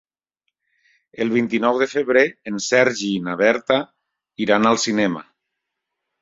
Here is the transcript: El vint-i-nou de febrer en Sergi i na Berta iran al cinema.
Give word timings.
El 1.25 1.33
vint-i-nou 1.35 1.77
de 1.81 1.87
febrer 1.91 2.23
en 2.53 2.57
Sergi 2.69 3.11
i 3.19 3.21
na 3.27 3.37
Berta 3.43 3.79
iran 4.47 4.67
al 4.73 4.81
cinema. 4.87 5.25